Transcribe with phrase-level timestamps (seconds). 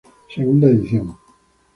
[0.33, 1.07] Segunda edición.